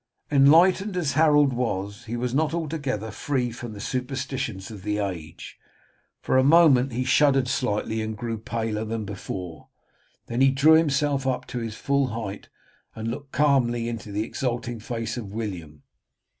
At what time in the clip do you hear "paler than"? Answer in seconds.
8.39-9.05